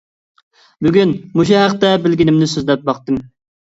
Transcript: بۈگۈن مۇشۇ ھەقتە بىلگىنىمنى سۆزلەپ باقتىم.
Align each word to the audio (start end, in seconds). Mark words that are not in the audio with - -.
بۈگۈن 0.85 1.11
مۇشۇ 1.41 1.59
ھەقتە 1.65 1.91
بىلگىنىمنى 2.07 2.49
سۆزلەپ 2.55 2.89
باقتىم. 2.89 3.21